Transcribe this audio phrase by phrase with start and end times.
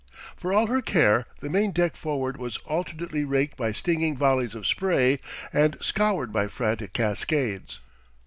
[0.35, 4.65] For all her care, the main deck forward was alternately raked by stinging volleys of
[4.65, 5.19] spray
[5.53, 7.79] and scoured by frantic cascades.